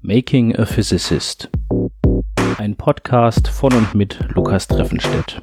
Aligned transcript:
Making 0.00 0.56
a 0.56 0.66
Physicist. 0.66 1.48
Ein 2.58 2.74
Podcast 2.74 3.46
von 3.46 3.72
und 3.72 3.94
mit 3.94 4.18
Lukas 4.34 4.66
Treffenstedt. 4.66 5.40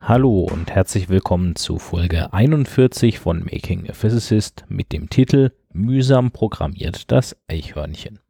Hallo 0.00 0.40
und 0.40 0.70
herzlich 0.70 1.08
willkommen 1.08 1.56
zu 1.56 1.78
Folge 1.78 2.32
41 2.32 3.18
von 3.18 3.40
Making 3.40 3.88
a 3.88 3.94
Physicist 3.94 4.64
mit 4.68 4.92
dem 4.92 5.08
Titel 5.08 5.52
Mühsam 5.72 6.30
programmiert 6.30 7.10
das 7.10 7.36
Eichhörnchen. 7.48 8.20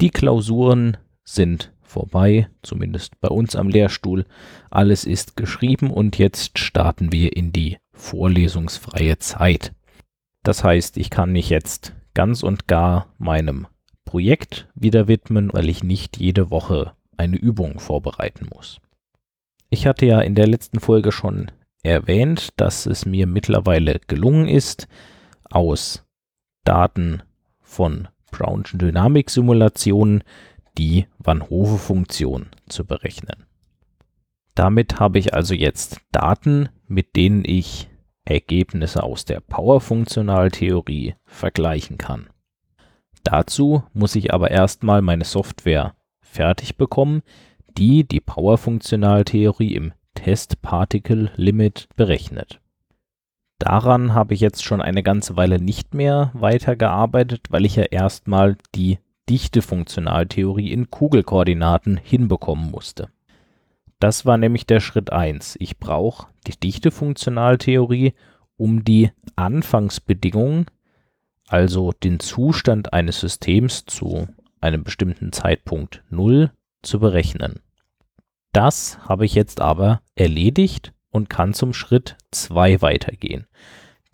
Die 0.00 0.10
Klausuren 0.10 0.96
sind 1.22 1.72
vorbei, 1.82 2.48
zumindest 2.62 3.20
bei 3.20 3.28
uns 3.28 3.56
am 3.56 3.68
Lehrstuhl. 3.68 4.24
Alles 4.70 5.04
ist 5.04 5.36
geschrieben 5.36 5.90
und 5.90 6.16
jetzt 6.18 6.58
starten 6.58 7.12
wir 7.12 7.36
in 7.36 7.52
die 7.52 7.76
vorlesungsfreie 7.92 9.18
Zeit. 9.18 9.75
Das 10.46 10.62
heißt, 10.62 10.96
ich 10.96 11.10
kann 11.10 11.32
mich 11.32 11.50
jetzt 11.50 11.92
ganz 12.14 12.44
und 12.44 12.68
gar 12.68 13.12
meinem 13.18 13.66
Projekt 14.04 14.68
wieder 14.76 15.08
widmen, 15.08 15.52
weil 15.52 15.68
ich 15.68 15.82
nicht 15.82 16.18
jede 16.18 16.52
Woche 16.52 16.92
eine 17.16 17.36
Übung 17.36 17.80
vorbereiten 17.80 18.46
muss. 18.54 18.80
Ich 19.70 19.88
hatte 19.88 20.06
ja 20.06 20.20
in 20.20 20.36
der 20.36 20.46
letzten 20.46 20.78
Folge 20.78 21.10
schon 21.10 21.50
erwähnt, 21.82 22.50
dass 22.58 22.86
es 22.86 23.04
mir 23.06 23.26
mittlerweile 23.26 23.98
gelungen 24.06 24.46
ist, 24.46 24.86
aus 25.50 26.04
Daten 26.62 27.24
von 27.60 28.06
Brownschen 28.30 28.78
Dynamiksimulationen 28.78 30.22
die 30.78 31.08
Van 31.18 31.50
Hove-Funktion 31.50 32.50
zu 32.68 32.84
berechnen. 32.84 33.46
Damit 34.54 35.00
habe 35.00 35.18
ich 35.18 35.34
also 35.34 35.54
jetzt 35.54 35.98
Daten, 36.12 36.68
mit 36.86 37.16
denen 37.16 37.44
ich 37.44 37.88
Ergebnisse 38.26 39.02
aus 39.02 39.24
der 39.24 39.40
Power-Funktionaltheorie 39.40 41.14
vergleichen 41.24 41.96
kann. 41.96 42.28
Dazu 43.24 43.82
muss 43.92 44.14
ich 44.14 44.34
aber 44.34 44.50
erstmal 44.50 45.00
meine 45.00 45.24
Software 45.24 45.94
fertig 46.20 46.76
bekommen, 46.76 47.22
die 47.78 48.04
die 48.04 48.20
Power-Funktionaltheorie 48.20 49.74
im 49.74 49.92
Test-Particle-Limit 50.14 51.88
berechnet. 51.96 52.60
Daran 53.58 54.12
habe 54.12 54.34
ich 54.34 54.40
jetzt 54.40 54.64
schon 54.64 54.82
eine 54.82 55.02
ganze 55.02 55.36
Weile 55.36 55.60
nicht 55.60 55.94
mehr 55.94 56.30
weitergearbeitet, 56.34 57.46
weil 57.50 57.64
ich 57.64 57.76
ja 57.76 57.84
erstmal 57.84 58.56
die 58.74 58.98
Dichte-Funktionaltheorie 59.30 60.70
in 60.70 60.90
Kugelkoordinaten 60.90 61.96
hinbekommen 61.96 62.70
musste. 62.70 63.08
Das 63.98 64.26
war 64.26 64.36
nämlich 64.36 64.66
der 64.66 64.80
Schritt 64.80 65.12
1. 65.12 65.56
Ich 65.58 65.78
brauche 65.78 66.28
die 66.46 66.58
Dichte-Funktionaltheorie, 66.58 68.14
um 68.56 68.84
die 68.84 69.10
Anfangsbedingungen, 69.36 70.66
also 71.48 71.92
den 71.92 72.20
Zustand 72.20 72.92
eines 72.92 73.20
Systems 73.20 73.86
zu 73.86 74.28
einem 74.60 74.84
bestimmten 74.84 75.32
Zeitpunkt 75.32 76.02
0, 76.10 76.50
zu 76.82 77.00
berechnen. 77.00 77.60
Das 78.52 78.98
habe 79.06 79.24
ich 79.24 79.34
jetzt 79.34 79.60
aber 79.60 80.02
erledigt 80.14 80.92
und 81.10 81.28
kann 81.28 81.54
zum 81.54 81.72
Schritt 81.72 82.16
2 82.30 82.82
weitergehen. 82.82 83.46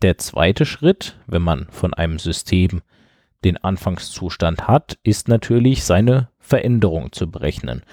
Der 0.01 0.17
zweite 0.17 0.65
Schritt, 0.65 1.17
wenn 1.27 1.41
man 1.41 1.67
von 1.69 1.93
einem 1.93 2.19
System 2.19 2.81
den 3.43 3.57
Anfangszustand 3.57 4.67
hat, 4.67 4.97
ist 5.03 5.27
natürlich 5.27 5.83
seine 5.83 6.29
Veränderung 6.39 7.11
zu 7.11 7.29
berechnen. 7.29 7.83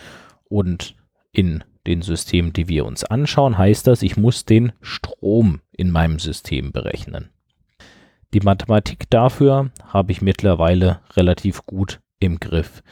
Und 0.48 0.96
in 1.32 1.62
den 1.86 2.02
Systemen, 2.02 2.52
die 2.52 2.68
wir 2.68 2.84
uns 2.84 3.04
anschauen, 3.04 3.56
heißt 3.56 3.86
das, 3.86 4.02
ich 4.02 4.16
muss 4.16 4.44
den 4.44 4.72
Strom 4.80 5.60
in 5.72 5.90
meinem 5.90 6.18
System 6.18 6.72
berechnen. 6.72 7.30
Die 8.32 8.40
Mathematik 8.40 9.10
dafür 9.10 9.70
habe 9.86 10.12
ich 10.12 10.22
mittlerweile 10.22 11.00
relativ 11.16 11.66
gut 11.66 12.00
im 12.20 12.38
Griff. 12.38 12.82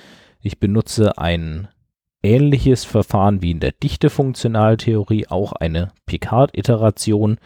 Ich 0.40 0.58
benutze 0.58 1.18
ein 1.18 1.68
ähnliches 2.22 2.84
Verfahren 2.84 3.42
wie 3.42 3.52
in 3.52 3.60
der 3.60 3.72
Dichtefunktionaltheorie, 3.72 5.28
auch 5.28 5.52
eine 5.52 5.92
Picard-Iteration, 6.06 7.38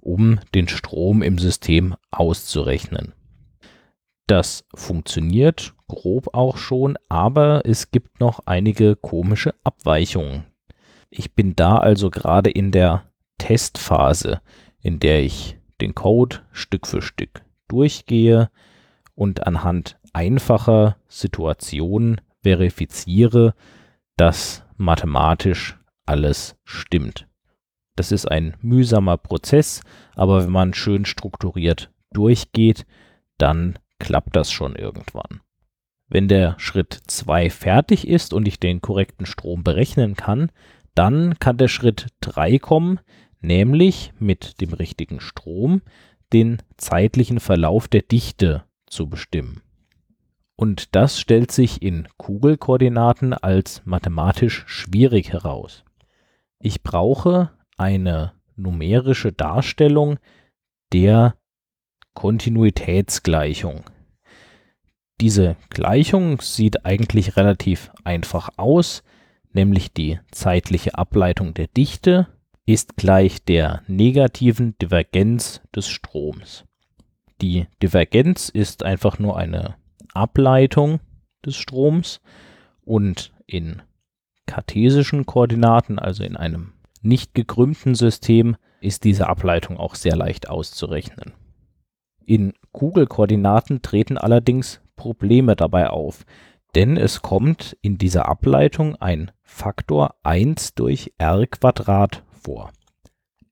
um 0.00 0.38
den 0.54 0.68
Strom 0.68 1.22
im 1.22 1.38
System 1.38 1.96
auszurechnen. 2.10 3.14
Das 4.26 4.64
funktioniert 4.74 5.74
grob 5.88 6.34
auch 6.34 6.56
schon, 6.56 6.96
aber 7.08 7.62
es 7.64 7.90
gibt 7.90 8.20
noch 8.20 8.40
einige 8.46 8.94
komische 8.94 9.54
Abweichungen. 9.64 10.44
Ich 11.10 11.34
bin 11.34 11.56
da 11.56 11.78
also 11.78 12.08
gerade 12.08 12.50
in 12.50 12.70
der 12.70 13.04
Testphase, 13.38 14.40
in 14.80 15.00
der 15.00 15.22
ich 15.22 15.58
den 15.80 15.94
Code 15.94 16.40
Stück 16.52 16.86
für 16.86 17.02
Stück 17.02 17.42
durchgehe 17.68 18.50
und 19.14 19.46
anhand 19.46 19.98
einfacher 20.12 20.96
Situationen 21.08 22.20
verifiziere, 22.42 23.54
dass 24.16 24.62
mathematisch 24.76 25.78
alles 26.06 26.56
stimmt. 26.64 27.26
Das 27.96 28.12
ist 28.12 28.30
ein 28.30 28.56
mühsamer 28.60 29.16
Prozess, 29.16 29.82
aber 30.14 30.44
wenn 30.44 30.52
man 30.52 30.74
schön 30.74 31.04
strukturiert 31.04 31.90
durchgeht, 32.12 32.86
dann 33.36 33.78
klappt 33.98 34.36
das 34.36 34.50
schon 34.50 34.76
irgendwann. 34.76 35.40
Wenn 36.08 36.26
der 36.26 36.54
Schritt 36.58 37.00
2 37.06 37.50
fertig 37.50 38.08
ist 38.08 38.32
und 38.32 38.48
ich 38.48 38.58
den 38.58 38.80
korrekten 38.80 39.26
Strom 39.26 39.62
berechnen 39.62 40.16
kann, 40.16 40.50
dann 40.94 41.38
kann 41.38 41.56
der 41.56 41.68
Schritt 41.68 42.08
3 42.20 42.58
kommen, 42.58 43.00
nämlich 43.40 44.12
mit 44.18 44.60
dem 44.60 44.72
richtigen 44.72 45.20
Strom 45.20 45.82
den 46.32 46.58
zeitlichen 46.76 47.40
Verlauf 47.40 47.88
der 47.88 48.02
Dichte 48.02 48.64
zu 48.86 49.08
bestimmen. 49.08 49.62
Und 50.56 50.94
das 50.94 51.18
stellt 51.18 51.50
sich 51.50 51.80
in 51.80 52.06
Kugelkoordinaten 52.18 53.32
als 53.32 53.82
mathematisch 53.86 54.64
schwierig 54.66 55.32
heraus. 55.32 55.84
Ich 56.58 56.82
brauche 56.82 57.50
eine 57.78 58.34
numerische 58.56 59.32
Darstellung 59.32 60.18
der 60.92 61.34
Kontinuitätsgleichung. 62.12 63.84
Diese 65.20 65.56
Gleichung 65.70 66.40
sieht 66.40 66.84
eigentlich 66.84 67.36
relativ 67.36 67.90
einfach 68.04 68.50
aus, 68.56 69.02
nämlich 69.52 69.92
die 69.92 70.18
zeitliche 70.30 70.96
Ableitung 70.96 71.54
der 71.54 71.66
Dichte 71.68 72.28
ist 72.66 72.96
gleich 72.96 73.44
der 73.44 73.82
negativen 73.88 74.76
Divergenz 74.78 75.60
des 75.74 75.88
Stroms. 75.88 76.64
Die 77.40 77.66
Divergenz 77.82 78.48
ist 78.48 78.84
einfach 78.84 79.18
nur 79.18 79.36
eine 79.36 79.76
Ableitung 80.12 81.00
des 81.44 81.56
Stroms 81.56 82.20
und 82.84 83.32
in 83.46 83.82
kartesischen 84.46 85.26
Koordinaten, 85.26 85.98
also 85.98 86.22
in 86.24 86.36
einem 86.36 86.72
nicht 87.02 87.34
gekrümmten 87.34 87.94
System, 87.94 88.56
ist 88.80 89.04
diese 89.04 89.28
Ableitung 89.28 89.76
auch 89.76 89.94
sehr 89.94 90.16
leicht 90.16 90.48
auszurechnen. 90.48 91.32
In 92.24 92.52
Kugelkoordinaten 92.72 93.82
treten 93.82 94.18
allerdings 94.18 94.80
Probleme 94.96 95.56
dabei 95.56 95.90
auf, 95.90 96.24
denn 96.74 96.96
es 96.96 97.22
kommt 97.22 97.76
in 97.82 97.98
dieser 97.98 98.28
Ableitung 98.28 98.96
ein 98.96 99.30
Faktor 99.42 100.14
1 100.22 100.74
durch 100.74 101.12
r 101.18 101.46
Quadrat 101.46 102.22
vor. 102.30 102.70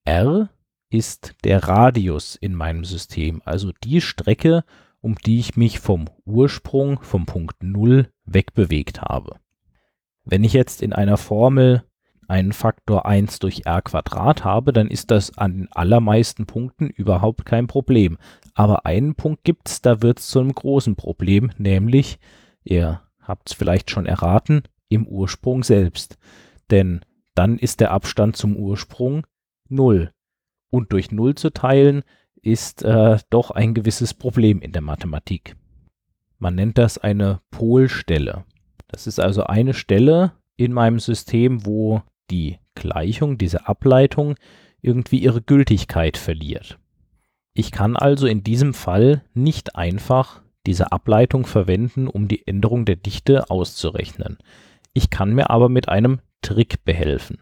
r 0.05 0.49
ist 0.91 1.35
der 1.45 1.65
Radius 1.65 2.37
in 2.37 2.55
meinem 2.55 2.85
System, 2.85 3.43
also 3.45 3.73
die 3.85 4.01
Strecke, 4.01 4.65
um 5.01 5.17
die 5.17 5.39
ich 5.39 5.57
mich 5.57 5.81
vom 5.81 6.07
Ursprung, 6.25 7.01
vom 7.03 7.27
Punkt 7.27 7.63
0 7.63 8.11
wegbewegt 8.25 9.03
habe. 9.03 9.37
Wenn 10.25 10.45
ich 10.45 10.53
jetzt 10.53 10.83
in 10.83 10.93
einer 10.93 11.17
Formel 11.17 11.85
einen 12.27 12.53
Faktor 12.53 13.07
1 13.07 13.39
durch 13.39 13.63
r 13.65 13.83
Quadrat 13.83 14.45
habe, 14.45 14.73
dann 14.73 14.89
ist 14.89 15.11
das 15.11 15.37
an 15.39 15.57
den 15.57 15.73
allermeisten 15.73 16.47
Punkten 16.47 16.89
überhaupt 16.89 17.45
kein 17.47 17.67
Problem. 17.67 18.19
Aber 18.55 18.87
einen 18.87 19.15
Punkt 19.15 19.45
gibt 19.45 19.69
es, 19.69 19.81
da 19.81 20.03
wird 20.03 20.21
es 20.21 20.29
zu 20.29 20.41
einem 20.41 20.55
großen 20.55 20.95
Problem, 20.95 21.51
nämlich, 21.57 22.19
ihr 22.65 23.01
habt 23.29 23.51
es 23.51 23.57
vielleicht 23.57 23.91
schon 23.91 24.07
erraten, 24.07 24.63
im 24.89 25.07
Ursprung 25.07 25.63
selbst. 25.63 26.19
Denn 26.71 27.01
dann 27.35 27.59
ist 27.59 27.81
der 27.81 27.93
Abstand 27.93 28.37
zum 28.37 28.57
Ursprung 28.57 29.27
0. 29.69 30.13
Und 30.71 30.93
durch 30.93 31.13
0 31.13 31.35
zu 31.35 31.51
teilen 31.51 32.03
ist 32.43 32.83
äh, 32.83 33.19
doch 33.31 33.51
ein 33.51 33.75
gewisses 33.75 34.15
Problem 34.15 34.61
in 34.61 34.73
der 34.73 34.83
Mathematik. 34.83 35.57
Man 36.39 36.55
nennt 36.55 36.79
das 36.79 36.99
eine 36.99 37.41
Polstelle. 37.51 38.45
Das 38.89 39.07
ist 39.07 39.21
also 39.21 39.45
eine 39.45 39.75
Stelle 39.75 40.33
in 40.57 40.73
meinem 40.73 40.99
System, 40.99 41.67
wo 41.67 42.03
die 42.31 42.59
Gleichung, 42.75 43.39
diese 43.39 43.69
Ableitung 43.69 44.37
irgendwie 44.81 45.19
ihre 45.19 45.43
Gültigkeit 45.43 46.17
verliert. 46.17 46.79
Ich 47.55 47.73
kann 47.73 47.97
also 47.97 48.27
in 48.27 48.45
diesem 48.45 48.73
Fall 48.73 49.25
nicht 49.35 49.75
einfach 49.75 50.43
diese 50.69 50.93
Ableitung 50.93 51.47
verwenden, 51.47 52.09
um 52.09 52.29
die 52.29 52.47
Änderung 52.47 52.85
der 52.85 52.97
Dichte 52.97 53.49
auszurechnen. 53.49 54.37
Ich 54.93 55.09
kann 55.09 55.33
mir 55.33 55.49
aber 55.49 55.71
mit 55.71 55.89
einem 55.89 56.21
Trick 56.43 56.85
behelfen. 56.85 57.39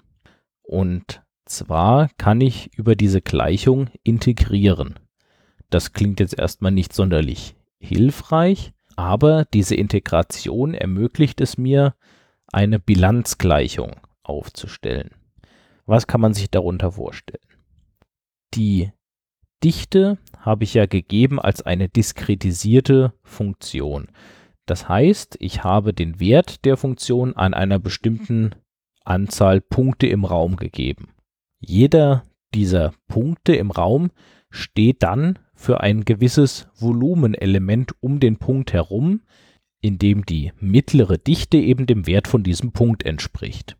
Und 0.62 1.23
zwar 1.44 2.08
kann 2.19 2.40
ich 2.40 2.73
über 2.78 2.94
diese 2.94 3.20
Gleichung 3.20 3.88
integrieren. 4.05 5.00
Das 5.70 5.93
klingt 5.93 6.20
jetzt 6.20 6.38
erstmal 6.38 6.70
nicht 6.70 6.93
sonderlich 6.93 7.56
hilfreich, 7.81 8.73
aber 8.94 9.44
diese 9.52 9.75
Integration 9.75 10.72
ermöglicht 10.72 11.40
es 11.40 11.58
mir, 11.58 11.96
eine 12.52 12.79
Bilanzgleichung 12.79 13.96
aufzustellen. 14.22 15.11
Was 15.84 16.06
kann 16.06 16.20
man 16.20 16.32
sich 16.32 16.49
darunter 16.49 16.93
vorstellen? 16.93 17.43
Die 18.55 18.93
Dichte 19.62 20.19
habe 20.38 20.64
ich 20.64 20.75
ja 20.75 20.87
gegeben 20.87 21.41
als 21.41 21.62
eine 21.62 21.88
diskretisierte 21.88 23.12
Funktion. 23.23 24.08
Das 24.67 24.88
heißt, 24.88 25.37
ich 25.41 25.64
habe 25.64 25.94
den 25.94 26.20
Wert 26.20 26.64
der 26.64 26.76
Funktion 26.76 27.35
an 27.35 27.55
einer 27.55 27.79
bestimmten 27.79 28.55
Anzahl 29.05 29.61
Punkte 29.61 30.08
im 30.08 30.25
Raum 30.25 30.56
gegeben. 30.56 31.08
Jeder 31.61 32.25
dieser 32.55 32.93
Punkte 33.08 33.55
im 33.55 33.70
Raum 33.70 34.11
steht 34.50 35.03
dann 35.03 35.38
für 35.55 35.81
ein 35.81 36.05
gewisses 36.05 36.69
Volumenelement 36.75 37.94
um 38.00 38.20
den 38.20 38.37
Punkt 38.37 38.73
herum, 38.73 39.23
in 39.81 39.99
dem 39.99 40.26
die 40.26 40.53
mittlere 40.58 41.19
Dichte 41.19 41.56
eben 41.58 41.87
dem 41.87 42.06
Wert 42.06 42.29
von 42.29 42.43
diesem 42.43 42.73
Punkt 42.73 43.05
entspricht. 43.05 43.76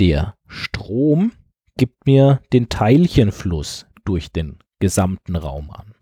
Der 0.00 0.34
Strom 0.46 1.32
gibt 1.76 2.06
mir 2.06 2.40
den 2.52 2.68
Teilchenfluss 2.68 3.86
durch 4.04 4.32
den 4.32 4.58
gesamten 4.78 5.36
Raum 5.36 5.70
an. 5.70 5.94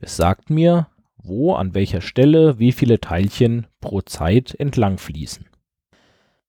Es 0.00 0.16
sagt 0.16 0.50
mir, 0.50 0.88
wo, 1.16 1.54
an 1.54 1.74
welcher 1.74 2.00
Stelle, 2.00 2.58
wie 2.58 2.72
viele 2.72 3.00
Teilchen 3.00 3.66
pro 3.80 4.02
Zeit 4.02 4.54
entlang 4.54 4.98
fließen. 4.98 5.46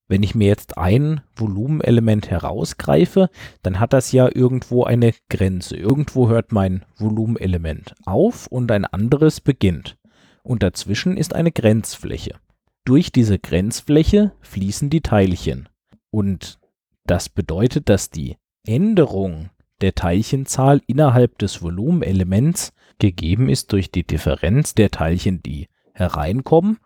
Wenn 0.07 0.21
ich 0.21 0.35
mir 0.35 0.47
jetzt 0.47 0.77
ein 0.77 1.21
Volumenelement 1.35 2.29
herausgreife, 2.29 3.29
dann 3.63 3.79
hat 3.79 3.93
das 3.93 4.11
ja 4.11 4.29
irgendwo 4.31 4.83
eine 4.83 5.13
Grenze. 5.29 5.77
Irgendwo 5.77 6.29
hört 6.29 6.51
mein 6.51 6.85
Volumenelement 6.95 7.95
auf 8.05 8.45
und 8.47 8.71
ein 8.71 8.85
anderes 8.85 9.41
beginnt. 9.41 9.97
Und 10.43 10.61
dazwischen 10.61 11.17
ist 11.17 11.33
eine 11.33 11.51
Grenzfläche. 11.51 12.35
Durch 12.83 13.11
diese 13.11 13.39
Grenzfläche 13.39 14.33
fließen 14.41 14.91
die 14.91 15.01
Teilchen. 15.01 15.69
Und 16.11 16.59
das 17.07 17.29
bedeutet, 17.29 17.89
dass 17.89 18.11
die 18.11 18.37
Änderung 18.63 19.49
der 19.81 19.95
Teilchenzahl 19.95 20.81
innerhalb 20.87 21.37
des 21.37 21.61
Volumenelements 21.61 22.73
gegeben 22.99 23.49
ist 23.49 23.71
durch 23.73 23.91
die 23.91 24.05
Differenz 24.05 24.73
der 24.73 24.91
Teilchen, 24.91 25.43
die 25.43 25.67
hereinkommen 25.93 26.79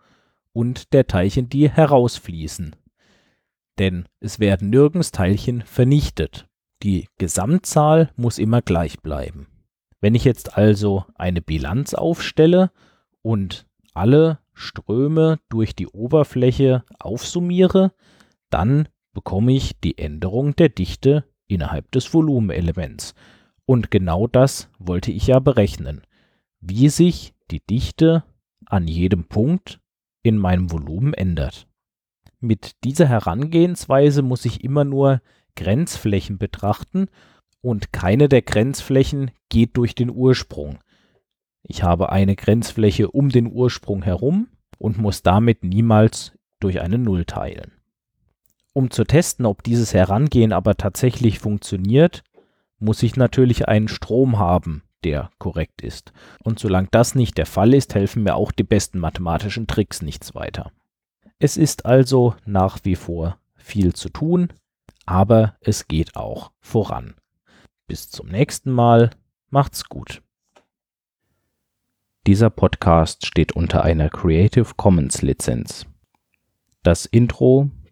und 0.52 0.92
der 0.92 1.06
Teilchen, 1.06 1.48
die 1.48 1.70
herausfließen 1.70 2.74
denn 3.80 4.06
es 4.20 4.38
werden 4.38 4.68
nirgends 4.68 5.10
Teilchen 5.10 5.62
vernichtet. 5.62 6.46
Die 6.82 7.08
Gesamtzahl 7.18 8.10
muss 8.14 8.38
immer 8.38 8.60
gleich 8.60 9.00
bleiben. 9.00 9.48
Wenn 10.00 10.14
ich 10.14 10.24
jetzt 10.24 10.56
also 10.56 11.06
eine 11.14 11.40
Bilanz 11.40 11.94
aufstelle 11.94 12.70
und 13.22 13.66
alle 13.94 14.38
Ströme 14.52 15.40
durch 15.48 15.74
die 15.74 15.88
Oberfläche 15.88 16.84
aufsummiere, 16.98 17.92
dann 18.50 18.86
bekomme 19.14 19.52
ich 19.52 19.80
die 19.80 19.96
Änderung 19.96 20.54
der 20.56 20.68
Dichte 20.68 21.24
innerhalb 21.50 21.90
des 21.92 22.12
Volumenelements. 22.12 23.14
Und 23.66 23.90
genau 23.90 24.26
das 24.26 24.68
wollte 24.78 25.12
ich 25.12 25.26
ja 25.26 25.38
berechnen, 25.38 26.02
wie 26.60 26.88
sich 26.88 27.34
die 27.50 27.60
Dichte 27.60 28.24
an 28.66 28.86
jedem 28.86 29.24
Punkt 29.24 29.80
in 30.22 30.38
meinem 30.38 30.70
Volumen 30.70 31.14
ändert. 31.14 31.66
Mit 32.40 32.82
dieser 32.84 33.06
Herangehensweise 33.06 34.22
muss 34.22 34.44
ich 34.44 34.64
immer 34.64 34.84
nur 34.84 35.20
Grenzflächen 35.56 36.38
betrachten 36.38 37.08
und 37.60 37.92
keine 37.92 38.28
der 38.28 38.42
Grenzflächen 38.42 39.30
geht 39.48 39.76
durch 39.76 39.94
den 39.94 40.10
Ursprung. 40.10 40.78
Ich 41.62 41.82
habe 41.82 42.10
eine 42.10 42.36
Grenzfläche 42.36 43.10
um 43.10 43.28
den 43.28 43.46
Ursprung 43.46 44.02
herum 44.02 44.48
und 44.78 44.98
muss 44.98 45.22
damit 45.22 45.62
niemals 45.62 46.32
durch 46.58 46.80
eine 46.80 46.98
Null 46.98 47.24
teilen. 47.24 47.72
Um 48.72 48.90
zu 48.90 49.04
testen, 49.04 49.46
ob 49.46 49.62
dieses 49.62 49.94
Herangehen 49.94 50.52
aber 50.52 50.76
tatsächlich 50.76 51.38
funktioniert, 51.38 52.22
muss 52.78 53.02
ich 53.02 53.16
natürlich 53.16 53.68
einen 53.68 53.88
Strom 53.88 54.38
haben, 54.38 54.82
der 55.04 55.30
korrekt 55.38 55.82
ist. 55.82 56.12
Und 56.42 56.58
solange 56.58 56.88
das 56.90 57.14
nicht 57.14 57.36
der 57.36 57.46
Fall 57.46 57.74
ist, 57.74 57.94
helfen 57.94 58.22
mir 58.22 58.36
auch 58.36 58.52
die 58.52 58.64
besten 58.64 58.98
mathematischen 58.98 59.66
Tricks 59.66 60.02
nichts 60.02 60.34
weiter. 60.34 60.72
Es 61.38 61.56
ist 61.56 61.86
also 61.86 62.34
nach 62.44 62.78
wie 62.84 62.96
vor 62.96 63.38
viel 63.56 63.94
zu 63.94 64.08
tun, 64.08 64.52
aber 65.06 65.56
es 65.60 65.88
geht 65.88 66.16
auch 66.16 66.52
voran. 66.60 67.14
Bis 67.86 68.10
zum 68.10 68.28
nächsten 68.28 68.70
Mal, 68.70 69.10
macht's 69.48 69.88
gut. 69.88 70.22
Dieser 72.26 72.50
Podcast 72.50 73.26
steht 73.26 73.52
unter 73.52 73.82
einer 73.82 74.10
Creative 74.10 74.74
Commons 74.76 75.22
Lizenz. 75.22 75.86
Das 76.82 77.06
Intro 77.06 77.70